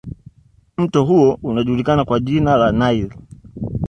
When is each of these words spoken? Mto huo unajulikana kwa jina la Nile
Mto 0.77 1.05
huo 1.05 1.39
unajulikana 1.43 2.05
kwa 2.05 2.19
jina 2.19 2.57
la 2.57 2.71
Nile 2.71 3.15